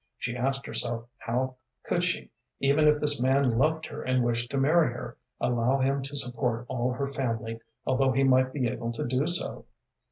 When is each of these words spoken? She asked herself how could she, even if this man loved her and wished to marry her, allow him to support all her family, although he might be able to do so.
She 0.17 0.35
asked 0.35 0.65
herself 0.65 1.07
how 1.19 1.57
could 1.83 2.03
she, 2.03 2.31
even 2.59 2.87
if 2.87 2.99
this 2.99 3.21
man 3.21 3.59
loved 3.59 3.85
her 3.85 4.01
and 4.01 4.23
wished 4.23 4.49
to 4.49 4.57
marry 4.57 4.91
her, 4.93 5.15
allow 5.39 5.77
him 5.77 6.01
to 6.01 6.15
support 6.15 6.65
all 6.69 6.91
her 6.93 7.07
family, 7.07 7.59
although 7.85 8.11
he 8.11 8.23
might 8.23 8.51
be 8.51 8.65
able 8.67 8.91
to 8.93 9.05
do 9.05 9.27
so. 9.27 9.65